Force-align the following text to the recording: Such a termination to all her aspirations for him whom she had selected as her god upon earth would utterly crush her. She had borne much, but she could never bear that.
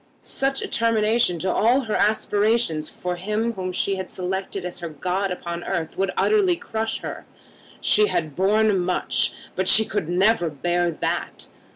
Such 0.23 0.63
a 0.63 0.67
termination 0.67 1.37
to 1.37 1.53
all 1.53 1.81
her 1.81 1.93
aspirations 1.93 2.89
for 2.89 3.17
him 3.17 3.53
whom 3.53 3.71
she 3.71 3.97
had 3.97 4.09
selected 4.09 4.65
as 4.65 4.79
her 4.79 4.89
god 4.89 5.29
upon 5.29 5.63
earth 5.63 5.95
would 5.95 6.09
utterly 6.17 6.55
crush 6.55 7.01
her. 7.01 7.27
She 7.81 8.07
had 8.07 8.35
borne 8.35 8.79
much, 8.79 9.33
but 9.55 9.69
she 9.69 9.85
could 9.85 10.09
never 10.09 10.49
bear 10.49 10.89
that. 10.89 11.49